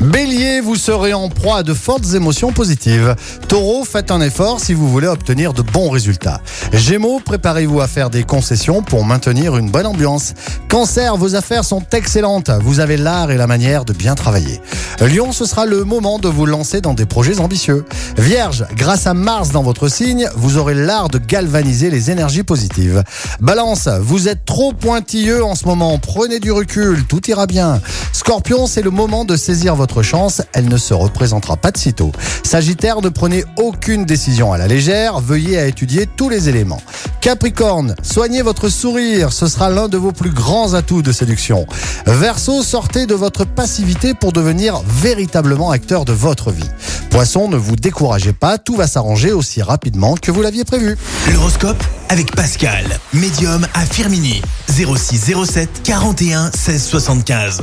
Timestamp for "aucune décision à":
33.56-34.58